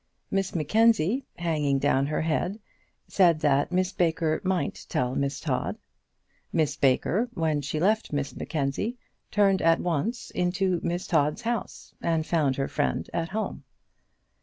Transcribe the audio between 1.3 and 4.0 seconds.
hanging down her head, said that Miss